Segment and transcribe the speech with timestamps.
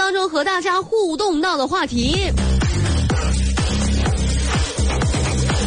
[0.00, 2.16] 当中和大家互动到的话题，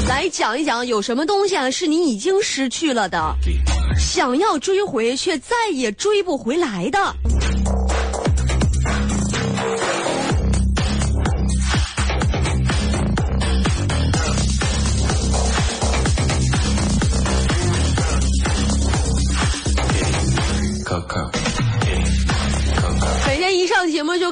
[0.08, 3.36] 来讲一讲有什么东西啊是你已经失去了的，
[3.96, 6.98] 想要追回却再也追不回来的。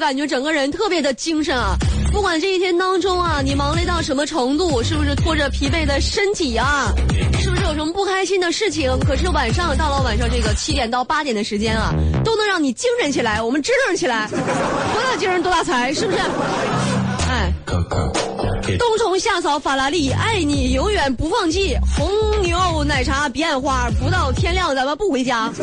[0.01, 1.77] 感觉整个人特别的精神啊！
[2.11, 6.91] 不管这一天当中啊，你忙累到什么程度，是不是拖着疲惫的身体啊，
[7.39, 8.91] 是不是有什么不开心的事情？
[9.01, 11.93] 可是晚上到了晚上这个七点到八点的时间啊，
[12.25, 16.17] 都能让你精神起来，我们支棱起来，多大精神多大财，是不是？
[17.29, 22.09] 哎，冬虫夏草法拉利，爱你永远不放弃，红
[22.41, 25.53] 牛奶茶彼岸花，不到天亮咱们不回家。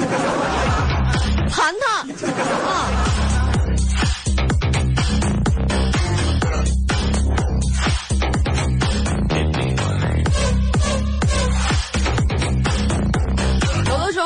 [1.51, 2.03] 盘他
[2.69, 2.87] 啊！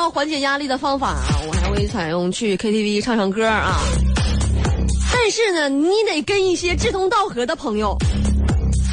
[0.09, 3.79] 缓解压力的方法啊，我还会采用去 KTV 唱唱歌啊。
[5.11, 7.97] 但是呢，你得跟一些志同道合的朋友，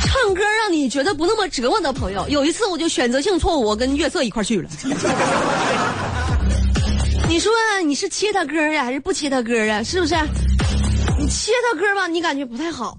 [0.05, 2.29] 唱歌让你觉得不那么折磨的朋友。
[2.29, 4.69] 有一次我就选择性错误，我跟月色一块去了。
[7.29, 7.53] 你说
[7.85, 9.83] 你是切他歌呀，还是不切他歌啊？
[9.83, 10.15] 是不是？
[11.19, 12.97] 你切他歌吧，你感觉不太好；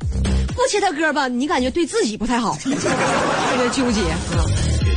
[0.55, 2.69] 不切他歌吧，你感觉对自己不太好， 特
[3.57, 4.17] 别纠结啊。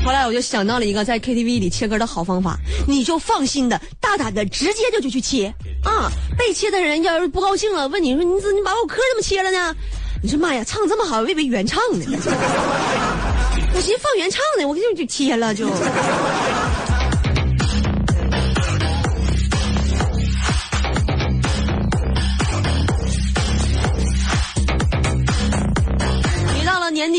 [0.04, 5.46] 后来我就想到了一个在 KTV 里切歌的好方法，你就放心的、大胆的，直接就就去切
[5.82, 6.10] 啊！
[6.36, 9.74] 被切的人要是不高兴了，问你说你怎你把我歌怎么切了呢？
[10.22, 12.04] 你说妈呀，唱这么好，我以为原唱呢。
[13.74, 15.66] 我寻思放原唱呢，我就就切了就。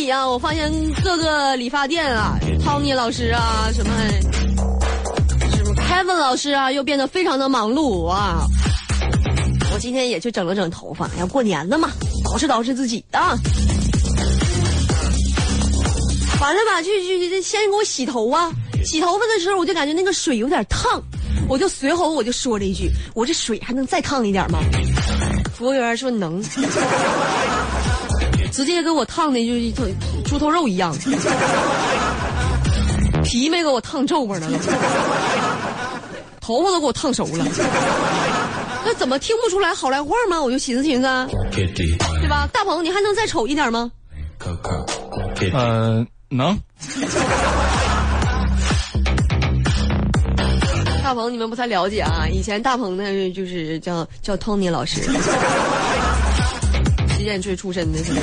[0.09, 0.71] 啊，我发现
[1.03, 3.91] 各个理发店啊，Tony 老师啊，什么
[5.55, 8.45] 什么 Kevin 老师啊，又变得非常的忙碌啊。
[9.73, 11.89] 我今天也去整了整头发，要过年了嘛，
[12.23, 13.37] 捯饬捯饬自己啊。
[16.39, 18.51] 完了吧，去去先给我洗头啊！
[18.85, 21.01] 洗头发的时候，我就感觉那个水有点烫，
[21.47, 24.59] 我就随后我就说了一句：“我这水还能再烫一点吗？”
[25.55, 26.43] 服务员说：“能。”
[28.55, 29.83] 直接给我烫的就一头
[30.23, 30.95] 猪头肉一样，
[33.21, 34.47] 皮没给我烫皱巴呢，
[36.39, 37.45] 头发都给我烫熟了，
[38.85, 40.41] 那怎么听不出来好赖话吗？
[40.41, 42.47] 我就寻思寻思，对吧？
[42.53, 43.91] 大鹏，你还能再丑一点吗？
[45.51, 46.57] 呃，能。
[51.03, 55.01] 大鹏，你们不太了解啊，以前大鹏呢就是叫叫 Tony 老师。
[57.25, 58.13] 剑坠出身的，是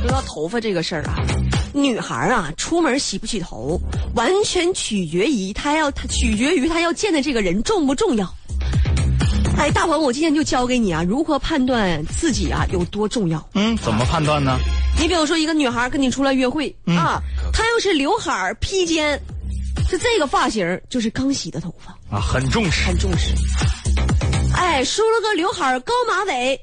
[0.00, 1.16] 说到头发这个事儿啊，
[1.74, 3.78] 女孩啊，出门洗不洗头，
[4.14, 8.34] 完全取决于她要，她取决于她要见的这个人重不重要。
[9.58, 13.46] 哎，大鹏，我今天就教给你啊，如何判断自己啊有多重要。
[13.54, 14.58] 嗯，怎么判断呢？
[14.98, 17.20] 你比如说，一个女孩跟你出来约会啊，
[17.52, 19.20] 她要是刘海披肩。
[19.88, 23.34] 就这个发型，就是刚洗的头发啊，很重视，很重视。
[24.54, 26.58] 哎，梳了个刘海高马尾，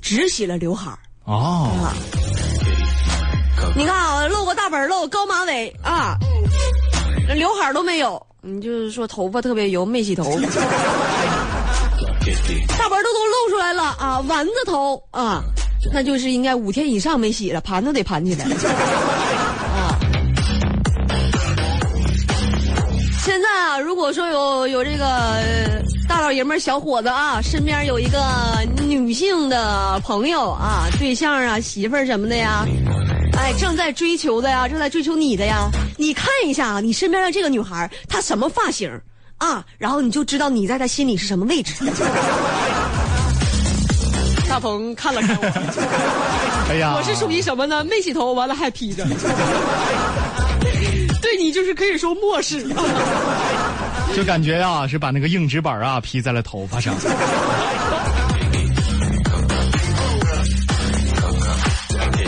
[0.00, 0.90] 只洗了刘海
[1.24, 1.68] 哦。
[3.76, 6.16] 你看啊，露个大本露高马尾啊，
[7.34, 10.24] 刘海都没有，你就是说头发特别油，没洗头。
[12.78, 15.42] 大本都都露出来了啊，丸子头啊，
[15.92, 18.46] 那就是应该五天以上没洗了，盘都得盘起来。
[23.72, 25.40] 啊，如果说有有这个
[26.06, 28.22] 大老爷们儿、小伙子啊，身边有一个
[28.86, 32.66] 女性的朋友啊、对象啊、媳妇儿什么的呀，
[33.34, 38.90] 哎，正在追求的呀，正在追求你的呀，你看一下啊，你身边的这个女孩她什么发型
[39.38, 41.72] 啊，然后你就知道你在她心里是什么位置。
[44.50, 47.82] 大鹏看了看我，哎呀，我是属于什么呢？
[47.84, 49.02] 没洗头，完了还披着。
[51.52, 52.66] 就是可以说漠视，
[54.16, 56.94] 就感觉啊是把那个硬纸板啊披在了头发上。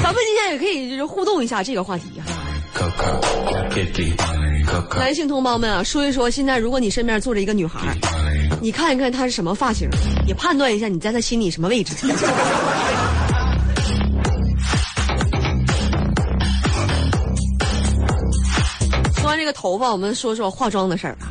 [0.02, 2.32] 咱们今天也可以就是互动一下这个话题哈。
[4.98, 7.80] 男性同胞们啊，说一说现在如果你身边坐着一个女孩，
[8.60, 9.88] 你看一看她是什么发型，
[10.26, 11.94] 也判断一下你在她心里什么位置。
[19.54, 21.28] 头发，我们说说化妆的事儿吧。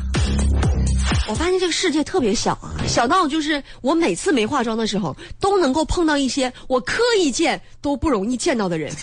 [1.28, 8.92] 我发现这个世界特别小啊，小到就是我每次没化妆的时候，都能够碰到一些我刻意见都不容易见到的人。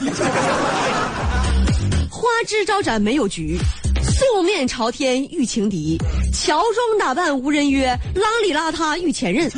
[2.11, 3.57] 花枝招展没有局，
[4.03, 5.97] 素面朝天遇情敌，
[6.31, 9.49] 乔装打扮无人约，邋里邋遢遇前任。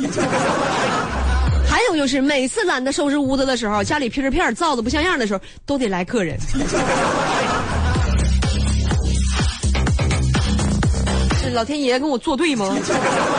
[1.68, 6.38] 还有就是每次懒得收拾屋子的时候，家里皮儿片造的不像样的时候，都得来客人。
[11.54, 12.76] 老天爷跟我作对吗？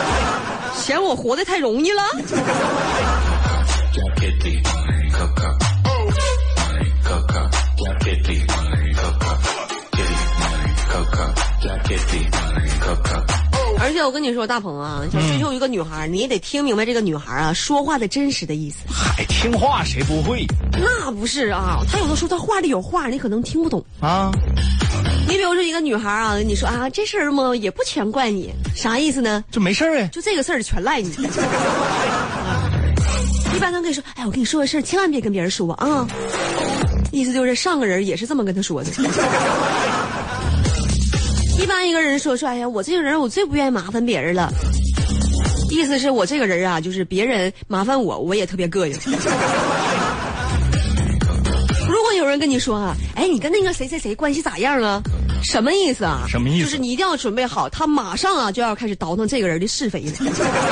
[0.74, 2.02] 嫌我活得太容易了？
[13.78, 18.78] 而且我跟你说，大鹏啊，想追求一个女孩，你也得听明白这个女孩啊说话的真实的意思。
[18.88, 23.84] 嗨，听话谁不会那不是啊，她有的时候她话里有话，你可能听不懂。
[24.00, 24.30] 啊？
[25.28, 29.44] 你比如说一个女孩啊，你说啊，这事儿嘛也不全怪你，啥意思呢？
[29.50, 30.06] 就没事儿哎。
[30.08, 31.10] 就这个事儿全赖你。
[31.14, 32.62] 啊
[33.54, 36.06] 一般都跟你说，哎，我跟你说个事儿，千万别跟别人说啊。
[37.10, 38.90] 意思就是上个人也是这么跟他说的。
[41.58, 44.52] 一般一个人说说，哎呀，我这个人我最不愿意麻烦别人了。
[45.70, 48.92] 意思是我这个人啊，就是别人麻烦我，我也特别膈应。
[51.88, 55.02] 如果有人跟你说啊，哎，你跟那个谁谁谁关系咋样啊？
[55.42, 56.24] 什么意思啊？
[56.28, 60.12] 什么意思就是你一定要准备好，他马上啊就要开始倒腾这个人的是非了，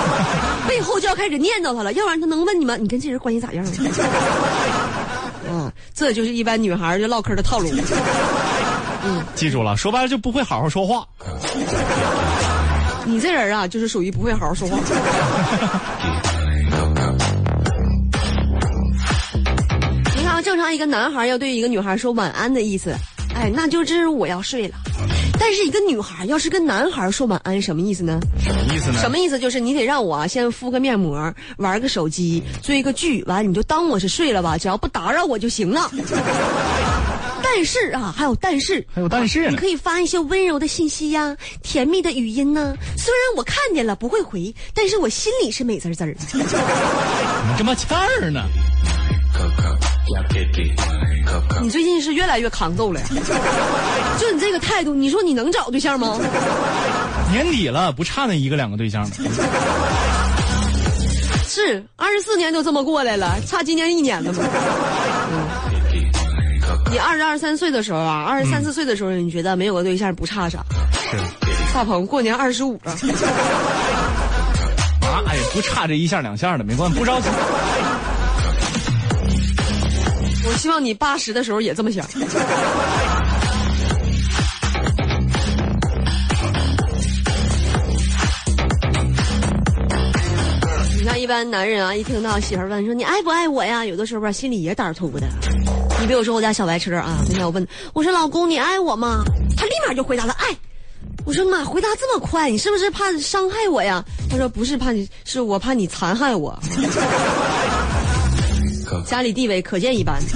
[0.69, 3.71] 背后就要开始念叨他了，要不然他能问你吗你跟这人关系咋样啊？
[5.51, 7.71] 啊， 这就是一般女孩就唠嗑的套路。
[9.07, 11.07] 嗯记住了，说白了就不会好好说话。
[13.07, 14.79] 你这人啊，就是属于不会好好说话。
[20.17, 22.95] 你看啊，正常一个男孩要对一个女孩说晚安的意思，
[23.35, 24.77] 哎，那就是我要睡了。
[25.39, 28.21] 但是一个女孩要是跟男孩说晚安，什么意思呢？
[28.41, 28.99] 什么意思呢？
[29.01, 29.39] 什么意思？
[29.39, 35.91] 就是你得让我啊，先敷个面膜，玩个手机，追个剧，完你就当我是睡了吧，只要不打扰我就行了。
[37.43, 42.75] 但是啊，还有但是，还有但是呢你可以发一些温柔的信息呀、甜蜜的语音呢。
[42.97, 46.17] 虽然我看见了不会回，但是我心里是美滋滋儿。
[46.19, 46.45] 怎么
[47.59, 48.41] 这么欠儿呢？
[51.63, 53.07] 你最近是越来越扛揍了呀！
[54.21, 56.19] 就你这个态度，你说你能找对象吗？
[57.31, 59.11] 年底了，不差那一个两个对象吗。
[61.49, 64.45] 是二十四年就这么过来了，差今年一年了吗？
[66.91, 70.59] 你二十二三岁的时候啊，二十三四岁的时候，你觉得没有个对象不差啥？
[71.11, 71.17] 是
[71.73, 72.93] 大鹏过年二十五了，
[75.03, 77.29] 啊，哎呀，不差这一下两下的，没关系，不着急。
[80.59, 82.07] 希望你八十的时候也这么想。
[90.97, 95.27] 你看，一般男人啊，一听到媳妇儿问说你爱不爱我呀，有的时候吧，心里也胆儿突的。
[96.01, 99.23] 你比如说我家小白车啊，那天我问我说老公你爱我吗？
[99.57, 100.47] 他立马就回答了爱。
[101.27, 104.03] 我说妈，回答这么快，你是不是怕伤害我呀？
[104.31, 106.59] 他说不是怕你，是我怕你残害我。
[109.07, 110.21] 家里地位可见一斑。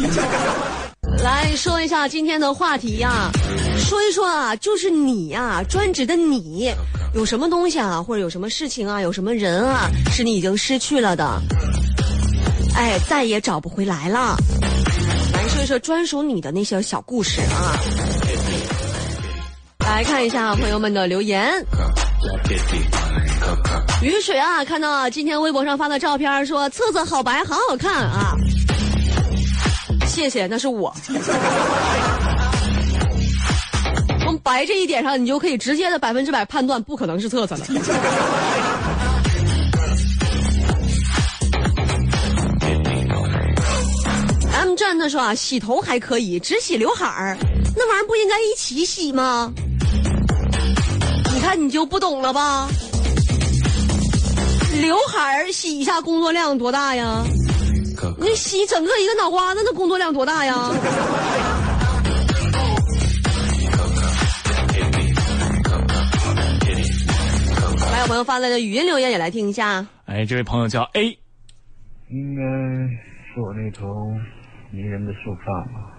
[1.22, 3.30] 来说一下今天的话题呀、
[3.76, 6.72] 说一说啊，就是你呀、专指的你，
[7.12, 11.42] 有什么东西啊，或者有什么事情啊，有什么人啊，是你已经失去了的，
[12.76, 14.36] 哎，再也找不回来了。
[15.32, 17.74] 来说一说专属你的那些小故事啊。
[19.80, 21.52] 来看一下朋友们的留言。
[24.02, 28.36] 雨水啊，看到啊今天微博上发的照片，说册子好白，好好看啊。
[30.18, 30.92] 谢谢，那是我。
[34.20, 37.64] 从白这一点上，你就可以直接的百分之百判断，不可能是册子了。
[44.52, 47.38] M 站他说啊，洗头还可以，只洗刘海儿，
[47.76, 49.52] 那玩意儿不应该一起洗吗？
[51.32, 52.68] 你看你就不懂了吧？
[54.82, 57.22] 刘海儿洗一下工作量多大呀？
[58.18, 60.70] 你洗整个一个脑瓜子，那工作量多大呀？
[67.90, 69.84] 还有朋友发来的语音留言也来听一下。
[70.06, 71.18] 哎，这位朋友叫 A，
[72.10, 73.86] 应该是我那头
[74.70, 75.94] 迷人的秀发吧。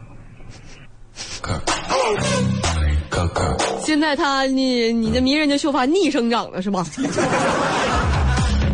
[3.83, 6.85] 现在他你你的迷人的秀发逆生长了是吧？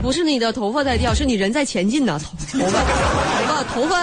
[0.05, 2.19] 不是你的头发在掉，是你人在前进呢。
[2.19, 3.95] 头头发头发头发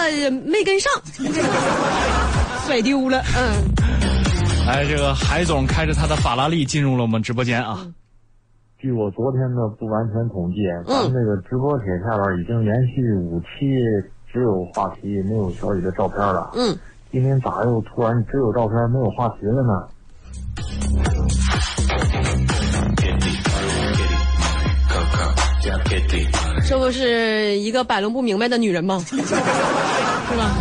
[0.45, 0.91] 没跟上，
[2.67, 3.23] 甩丢了。
[3.37, 7.87] 嗯，哎，这个海总开着他的法拉利进入了我们直播间啊。
[8.77, 13.47] 据我昨天的不完全统计，咱们这个直播帖下边已经连续五期
[14.29, 16.51] 只有话题没有小雨的照片了。
[16.55, 16.77] 嗯，
[17.13, 19.87] 今天咋又突然只有照片没有话题了呢？
[26.67, 29.03] 这不是一个摆弄不明白的女人吗？
[29.07, 29.15] 是
[30.37, 30.55] 吧？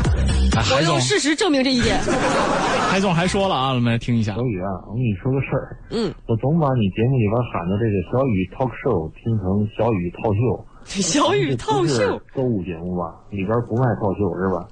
[0.54, 1.98] 哎，我用，事实证明这一点。
[2.90, 4.42] 海总还说了啊，我们来听一下小。
[4.42, 10.66] 雨啊，我跟你说个事儿，嗯，我总把你节目里边喊的这个小雨 talk show 听成小雨套袖。
[11.00, 13.14] 小雨套这不是秀，购物节目吧？
[13.30, 14.68] 里边不卖套袖是吧？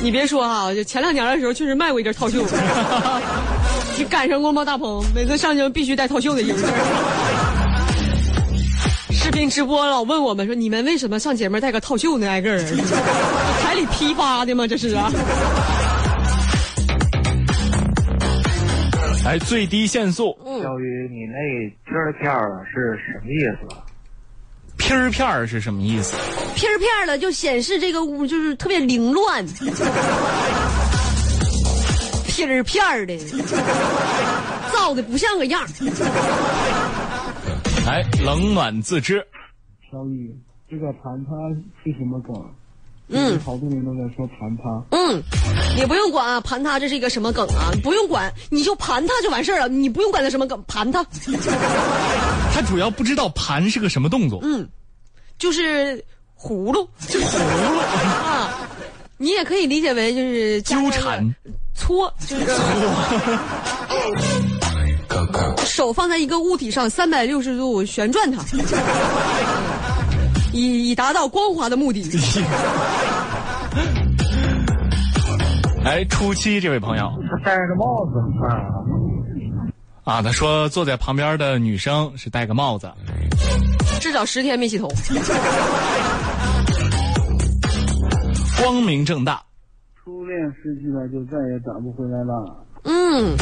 [0.00, 2.44] 你别说啊，就前两年的时候确实卖过一件套袖，
[3.96, 4.66] 你赶上过吗？
[4.66, 6.66] 大鹏，每次上去必须带套袖的衣服。
[9.46, 12.26] 直播老问我们说，你们为什么上节目带个套袖呢？
[12.28, 12.58] 挨个儿，
[13.60, 14.66] 彩礼批发的吗？
[14.66, 15.10] 这是啊。
[19.24, 21.36] 来， 最低限速，小雨，你那
[21.84, 23.68] 片儿片儿是什么意思？
[24.78, 26.14] 片儿片儿是什么意思？
[26.54, 29.44] 片儿片儿的就显示这个屋就是特别凌乱，
[32.26, 33.18] 片儿片儿的，
[34.72, 35.68] 造的不像个样儿。
[37.88, 39.26] 来，冷暖自知。
[39.90, 40.30] 小雨，
[40.70, 41.32] 这个盘他
[41.82, 42.34] 是什么梗？
[43.08, 44.84] 嗯，好多人都在说盘他。
[44.90, 45.22] 嗯，
[45.74, 47.72] 你不用管啊，盘他这是一个什么梗啊？
[47.82, 51.02] 不用管，你就盘他就完事儿了，你不用管他什么梗，盘他。
[52.52, 54.38] 他主要不知道盘是个什么动作。
[54.42, 54.68] 嗯，
[55.38, 55.96] 就是
[56.38, 57.38] 葫芦，就 葫
[57.72, 58.68] 芦啊。
[59.16, 61.26] 你也可以理解为就是纠缠、
[61.74, 62.44] 搓，就是
[65.64, 68.42] 手放在一个物体上，三百六十度旋转它，
[70.52, 72.02] 以以达到光滑的目的。
[75.84, 78.18] 哎，初七这位朋友他戴着帽子
[80.04, 80.12] 啊？
[80.16, 82.90] 啊，他说坐在旁边的女生是戴个帽子。
[84.00, 84.88] 至少十天没洗头。
[88.60, 89.42] 光明正大。
[90.04, 92.64] 初恋失去了，就再也找不回来了。
[92.90, 93.36] 嗯，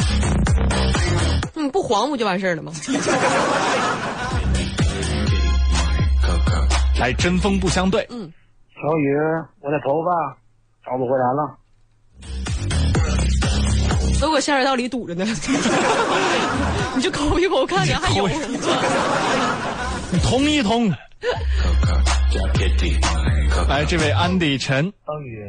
[1.55, 2.71] 你，不黄不就完事儿了吗？
[6.99, 8.05] 来，针锋不相对。
[8.09, 8.31] 嗯
[8.75, 9.15] 小雨，
[9.61, 10.11] 我的头发
[10.85, 11.57] 找不回来了。
[14.19, 15.25] 都搁下水道里堵着呢，
[16.95, 18.33] 你就抠一抠，看看还有抠。
[20.11, 20.89] 你通一通。
[23.69, 25.43] 来，这位安迪陈，小雨，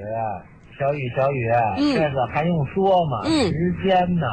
[0.78, 3.22] 小雨，小雨，嗯这个还用说吗？
[3.24, 4.26] 嗯时间呢？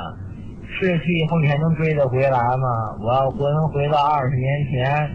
[0.77, 2.67] 逝去以后你还能追得回来吗？
[3.01, 5.09] 我要魂回到二十年前，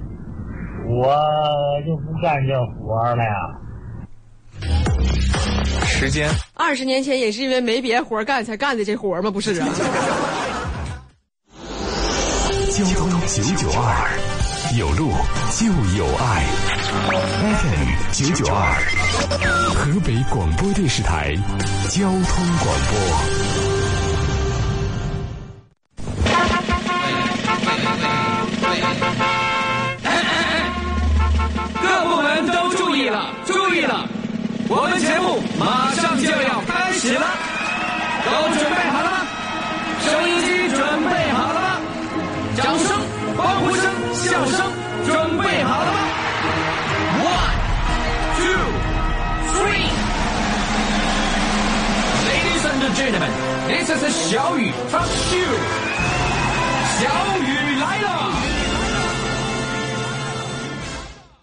[0.89, 1.15] 我
[1.87, 3.31] 就不干这活了呀。
[5.85, 9.31] 时间二十年前也是因为没别活干才干的这活吗？
[9.31, 9.69] 不是啊。
[12.71, 14.40] 交通九九二，
[14.77, 15.13] 有路
[15.51, 16.45] 就有爱。
[17.41, 18.81] FM 九九二，
[19.75, 21.35] 河北广播电视台
[21.89, 23.70] 交通广播。
[53.11, 53.33] Ladies and gentlemen,
[53.67, 55.59] this is 小雨 Talk Show。
[57.01, 57.45] 小雨
[57.81, 58.09] 来了。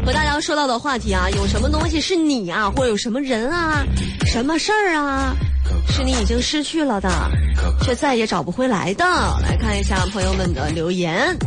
[0.06, 3.84] 和大家说到的话题啊，有什么东西是你啊，或者有什么人啊、
[4.26, 5.36] 什么事儿啊，
[5.90, 7.10] 是你已经失去了的，
[7.82, 9.04] 却再也找不回来的？
[9.44, 11.38] 来看一下朋友们的留言。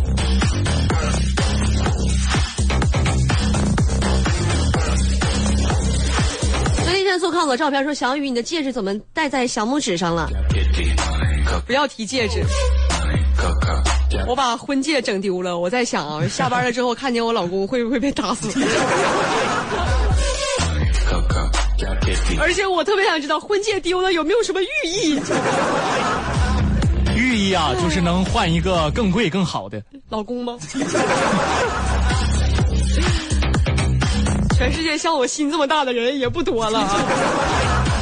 [7.40, 10.28] 看我照片说，小雨，你的戒指怎么戴在小拇指上了？
[11.66, 12.44] 不要提戒指。
[14.26, 18.50] 我把婚戒整丢了，我在想啊，下班了之后看见我老公会不会被打死？
[22.38, 25.18] 而且我特别想知道婚戒丢了有没有什么寓意？
[27.16, 29.82] 寓意啊，就是能换一个更贵更好的。
[30.10, 30.58] 老公吗？
[34.60, 36.94] 全世界像我心这么大的人也不多了啊，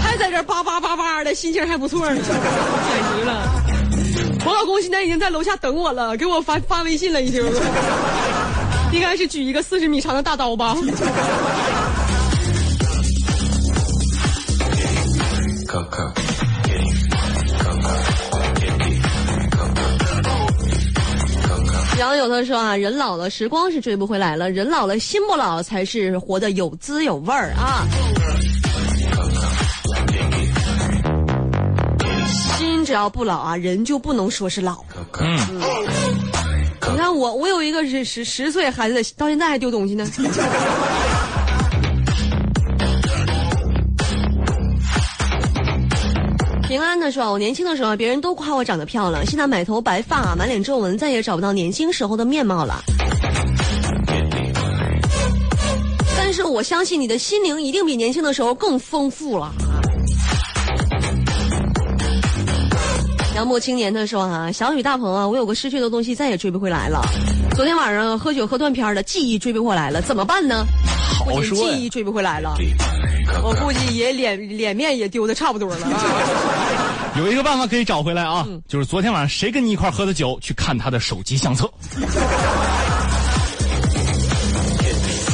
[0.03, 3.49] 还在这叭叭叭叭的，心情还不错呢，简直了。
[4.45, 7.45] 我老公现在已经在楼下等我了，给我发发微信了，已经。
[8.91, 10.77] 应该是举一个四十米长的大刀吧。
[21.99, 27.85] 然后有的说啊，人老了，时光是追不回来了；人老了，心不老，才是活得有滋有味儿啊。
[32.57, 34.77] 心只要不老啊，人就不能说是老。
[35.19, 35.61] 嗯，
[36.93, 40.09] 你看我，我有一个是十十岁孩子，到现在还丢东西呢。
[46.99, 52.83] 的说，我年轻的时候，别人都夸我长得漂亮，现在满头白发，满脸皱纹，再也找不到年轻时候的面貌了。
[56.17, 59.53] 但是我相信你的心灵一定比年轻的时候更丰富了。
[63.35, 67.01] 杨墨青年他说啊，小雨大鹏啊，我有个失去的东西再也追不回来了。
[67.55, 70.67] 昨天晚上喝酒喝断片了，记忆追不回来了，怎么办呢？
[71.19, 72.55] 好说记忆追不回来了，
[73.43, 75.87] 我估计也脸脸面也丢的差不多了。
[77.19, 81.69] 有一个办法可以找回来啊，嗯就是昨天晚上谁跟你一块喝的酒，去看他的手机相册。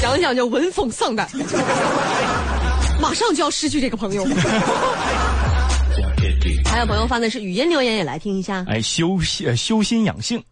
[0.01, 1.29] 想想就闻风丧胆，
[3.01, 4.25] 马上就要失去这个朋友。
[6.65, 8.65] 还有朋友发的是语音留言，也来听一下。
[8.67, 10.43] 哎，修心呃修心养性，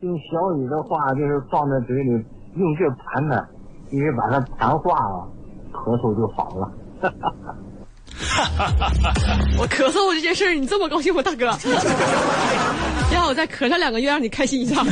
[0.00, 2.10] 用小雨的话就是放在嘴里，
[2.56, 3.48] 用劲盘它，
[3.90, 5.28] 因为把它盘化了，
[5.72, 6.70] 咳嗽就好了。
[9.58, 11.46] 我咳嗽这件事儿，你这么高兴吗，大哥？
[13.12, 14.80] 让我再咳上两个月，让你开心一下。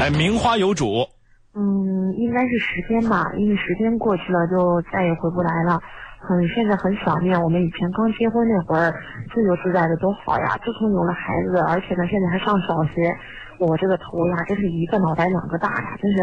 [0.00, 1.06] 哎，名花有主，
[1.54, 5.80] 嗯，应该是时间吧，因为时间过去了就再也回不来了。
[6.26, 8.92] 很现在很想念我们以前刚结婚那会儿，
[9.32, 10.58] 自由自在的多好呀！
[10.64, 13.14] 自从有了孩子，而且呢现在还上小学，
[13.58, 16.18] 我这个头呀真是一个脑袋两个大呀，真是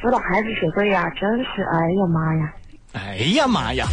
[0.00, 2.52] 辅导孩子写作业呀，真是哎呀妈呀！
[2.92, 3.86] 哎呀妈呀，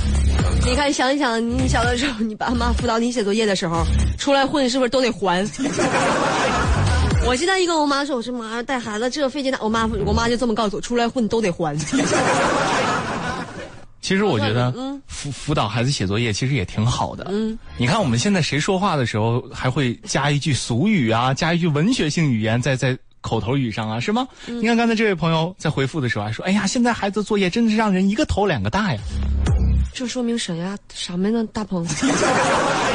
[0.65, 3.83] 你看，想一想，你小的时候，你爸妈辅导你写作业的时候，
[4.17, 5.45] 出来混是不是都得还？
[7.25, 11.75] 我现在一跟我妈说，我说妈带孩子这费劲大，我妈我妈就这么告诉我，出来混都得还。
[14.13, 17.25] 其实我觉得嗯辅辅导孩子写作业其实也挺好的。
[17.31, 24.27] 嗯，你看我们现在谁说话的时候还会加一句俗语啊，加一句文学性语言在在口头语上啊，是吗？
[24.45, 28.99] 嗯你看刚才这位朋友在回复的时候还说，哎呀，现在孩子作业真的是让人一个头两个大呀。
[29.95, 30.77] 这说明谁呀？
[30.93, 31.43] 什么呢？
[31.51, 31.83] 大鹏，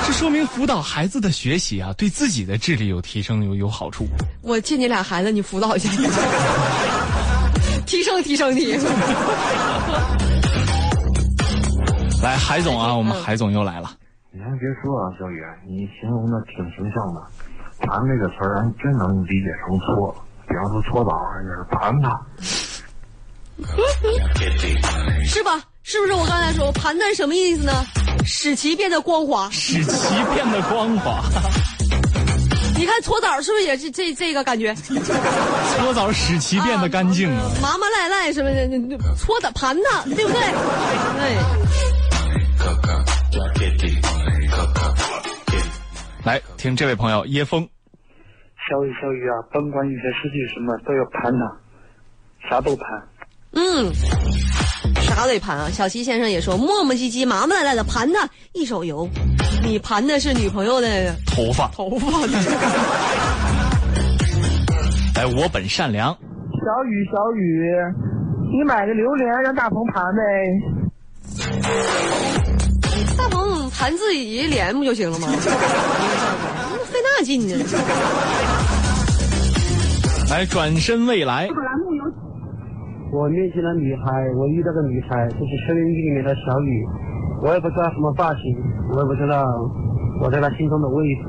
[0.06, 4.06] 这说明辅导孩子的学习啊，对自己的智力有提升，有有好处。
[4.42, 5.90] 我借你俩孩子，你辅导一下，
[7.86, 8.76] 提升提升你。
[12.28, 13.90] 来，海总啊，我们海总又来了。
[14.30, 17.22] 你还别说啊，小雨，你形容的挺形象的。
[17.80, 20.14] 盘这个词儿，还真能理解成搓。
[20.46, 22.20] 比方说搓澡啊，就是盘它。
[25.24, 25.58] 是吧？
[25.82, 27.72] 是不是我刚才说盘它什么意思呢？
[28.26, 29.48] 使其变得光滑。
[29.50, 31.22] 使其变得光滑，
[32.76, 34.74] 你看搓澡是不是也是这这个感觉？
[34.74, 37.50] 搓澡使其变得干净啊。
[37.62, 40.40] 麻麻赖赖什么的，搓的盘它，对不对？
[40.42, 41.38] 对。
[46.24, 47.66] 来听这位朋友叶枫，
[48.68, 51.40] 小雨小雨啊，甭管遇见失去什么，都要盘它，
[52.48, 52.86] 啥都盘。
[53.52, 53.90] 嗯，
[55.02, 55.70] 啥得盘啊！
[55.70, 59.08] 小齐先生也说，磨磨唧唧、麻麻赖赖的盘他一手油，
[59.64, 61.68] 你盘的是女朋友的 头发。
[61.68, 62.38] 头发呢。
[65.16, 67.72] 哎，我本善良，小雨小雨，
[68.52, 70.20] 你买个榴莲让大鹏盘呗。
[73.68, 75.26] 大鹏盘自己脸不就行了吗？
[76.88, 77.54] 费那劲呢。
[80.30, 81.48] 来转身未来，
[83.12, 84.02] 我面前的女孩，
[84.36, 86.86] 我遇到的女孩，就是收音机里面的小雨。
[87.42, 88.42] 我也不知道什么发型，
[88.92, 89.44] 我也不知道
[90.22, 91.22] 我在她心中的位置。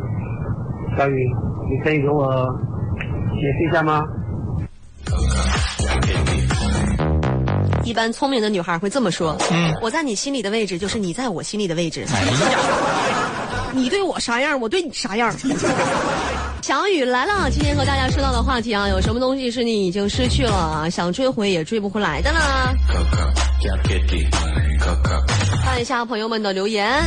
[0.98, 1.30] 小雨，
[1.70, 2.26] 你可以给我
[3.36, 4.04] 解释一下吗？
[7.90, 12.24] 一般聪明的女孩会这么说：“嗯我在你心里的位置就是你在我心里的位置，哎，
[13.74, 15.34] 你对我啥样，我对你啥样。”
[16.62, 22.40] 小雨来了，今天和大家说到的话题啊，有什么东西是你已经失去了，想追回也追不回来的呢？
[25.66, 27.04] 看一下朋友们的留言。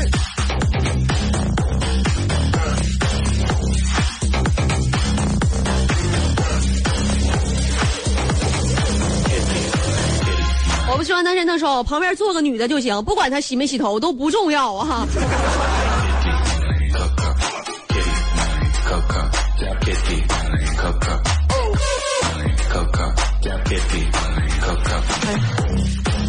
[11.23, 15.07] 我们说完单身的时候，旁边坐个女的就行，不管她洗没洗头都不重要啊。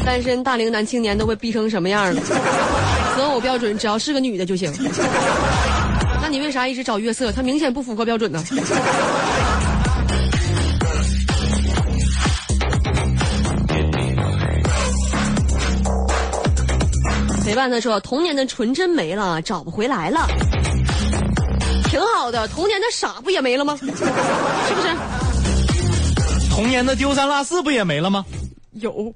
[0.06, 2.22] 单身大龄男青年都被逼成什么样了？
[3.18, 4.72] 择偶标准只要是个女的就行。
[6.22, 7.32] 那你为啥一直找月色？
[7.32, 8.44] 他明显不符合标准呢。
[17.46, 20.28] 陪伴他说：“童年的纯真没了，找不回来了，
[21.90, 22.48] 挺好的。
[22.48, 23.78] 童年的傻不也没了吗？
[23.84, 24.88] 是不是？
[26.50, 28.26] 童年的丢三落四不也没了吗？
[28.74, 29.14] 有，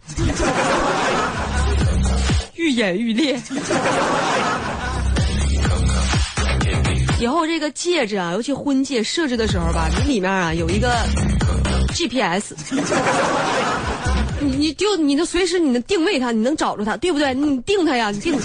[2.55, 3.39] 愈演愈烈。
[7.19, 10.91] 以后这个戒指啊，尤其婚戒设置的时候吧，你里面啊有一个
[11.93, 12.53] GPS。”
[14.39, 17.33] 你你丢你能随时你能定位它，你能找着它，对不对？
[17.33, 18.37] 你定它呀，你定。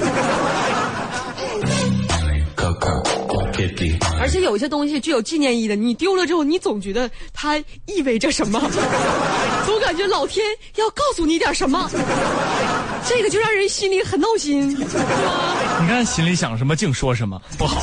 [4.20, 8.60] 而且有一些东西具有纪念意义的，你丢了之后，你总觉得它意味着什么，
[9.66, 10.44] 总感觉老天
[10.76, 11.90] 要告诉你点什么，
[13.06, 14.88] 这个就让人心里很闹心，是吧？
[15.80, 17.82] 你看心里想什么，净说什么，不好。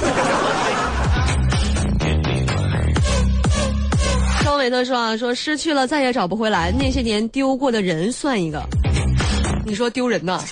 [4.60, 8.62] 张伟特说啊，说失去了再也找不回来，那些年丢过的人算一个，
[9.65, 10.43] 你说丢人呐？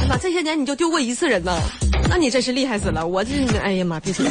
[0.00, 1.54] 哎妈，这些年你就丢过一次人呐？
[2.08, 3.06] 那你真是厉害死了！
[3.06, 4.24] 我这，哎呀妈，别提。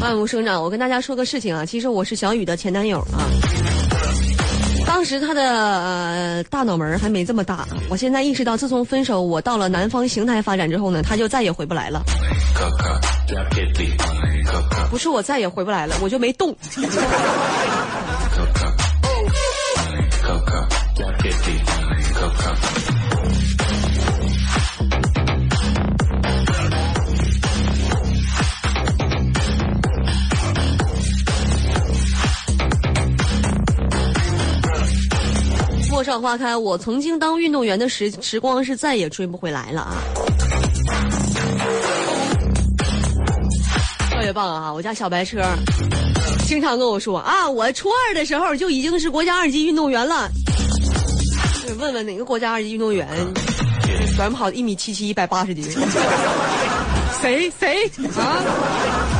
[0.00, 3.30] 万物生长，我跟大家说个事情啊，其实我是小雨的前男友啊。
[5.06, 12.02] 其实他的呃大脑门还没这么大，我现在意识到，自从分手，我到了南方邢台发展之后呢，他就再也回不来了。
[14.90, 16.52] 不是我再也回不来了，我就没动。
[36.06, 39.96] 陌上花开，我曾经当运动员的时时光是再也追不回来了啊！
[44.08, 44.72] 特别棒啊！
[44.72, 45.42] 我家小白车
[46.46, 50.30] 经常跟我说啊，我初二的时候就已经是国家二级运动员了。
[51.80, 53.08] 问问哪个国家二级运动员
[54.16, 55.64] 短跑一米七七一百八十斤？
[57.20, 59.15] 谁谁啊？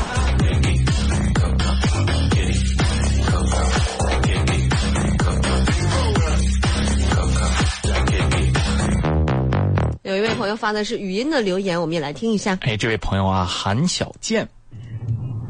[10.06, 12.56] 有一位朋友发的是语音的留言，我们也来听一下。
[12.60, 14.48] 哎，这位朋友啊，韩小健，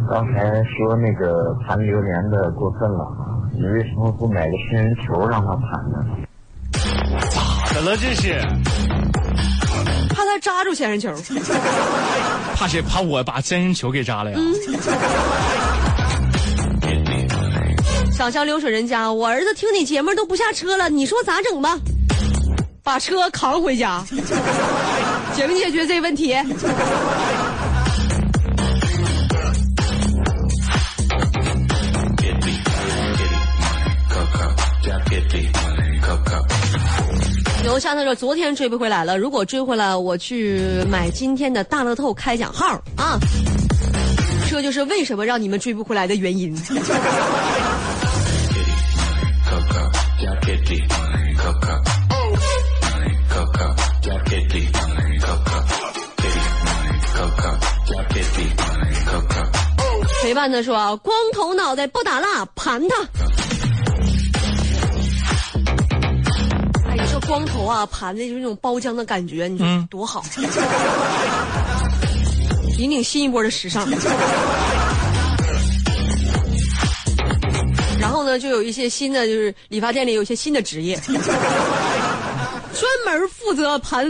[0.08, 3.36] 刚才说那个盘榴莲的过分了啊！
[3.52, 5.98] 你为什么不买个仙人球让他盘呢？
[7.30, 8.40] 咋的了这是？
[10.08, 11.12] 怕他扎住仙人球，
[12.56, 12.80] 怕谁？
[12.80, 14.38] 怕我把仙人球给扎了呀？
[18.10, 21.78] 想象流水人家，我儿子听你节目都不下车了，你说咋整吧？
[22.86, 24.00] 把车扛回家，
[25.34, 26.36] 解没解决这问题？
[37.64, 43.18] 刘夏他说昨天追不回来了，如果追回来，我去买今天的大乐透开奖号啊！
[44.48, 46.56] 这就是为什么让你们追不回来的原因。
[60.26, 62.96] 陪伴他说：“光头脑袋不打蜡，盘他。”
[66.90, 70.24] 哎，你说光头啊，盘的就是那种包浆的感觉，你说多好，
[72.76, 73.88] 引领新一波的时尚。
[78.00, 81.20] 然后呢，就有一些新的，就是理发店里有一些新的职业， 专
[83.04, 84.04] 门负责盘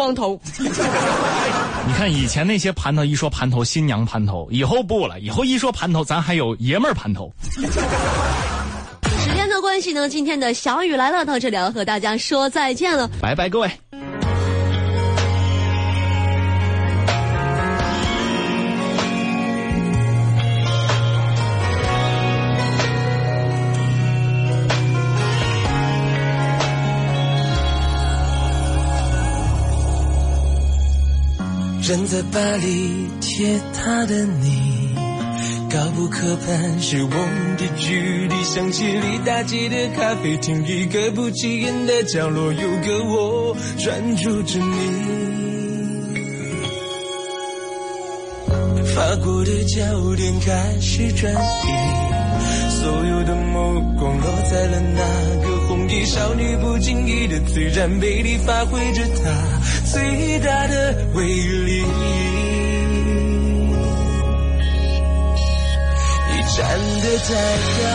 [0.00, 0.40] 光头。
[1.86, 7.30] 你看以前那些盘头，一说盘头，新娘盘头，以后不了，以后一说盘头，咱还有爷们儿盘头。
[7.50, 7.60] 时
[9.34, 13.70] 间的关系呢，今天的小雨来了，到这里要和大家说再见了，拜拜，各位。
[31.90, 34.94] 站在巴黎铁塔的你，
[35.68, 38.44] 高不可攀，是我们的距离。
[38.44, 44.70] 想起里大街的咖啡厅，一个不起眼的角落，有个我专注着你。
[48.94, 51.66] 法国的焦点开始转移。
[52.70, 55.02] 所有的目光落在了那
[55.42, 59.30] 个红衣少女，不经意的自然魅力，发挥着她
[59.92, 61.84] 最大的威力。
[66.26, 66.66] 你站
[67.02, 67.34] 得太
[67.78, 67.86] 高，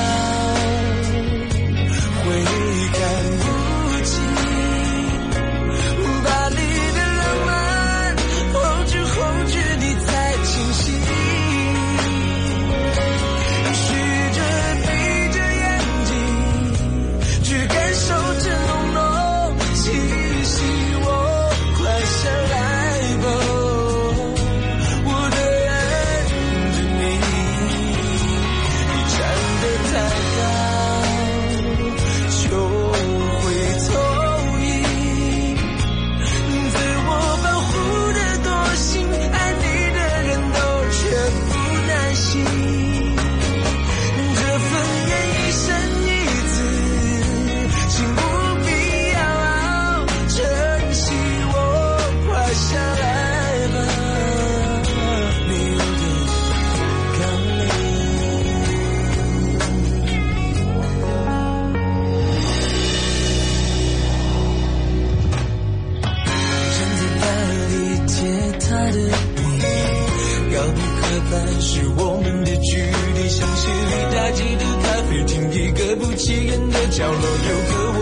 [76.25, 78.01] 吸烟的角落有个我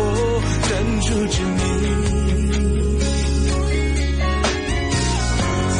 [0.69, 1.59] 专注着你。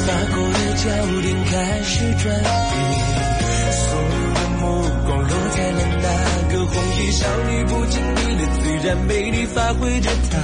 [0.03, 0.83] 发过的焦
[1.21, 1.51] 点开
[1.83, 2.75] 始转移，
[3.71, 4.61] 所有的目
[5.05, 6.05] 光落在了那
[6.51, 10.37] 个红衣少女不经意的自然美丽，发挥着她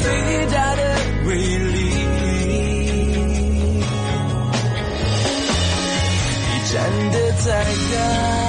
[0.00, 0.80] 最大的
[1.26, 1.76] 威力。
[6.46, 6.72] 你站
[7.10, 8.41] 得再高。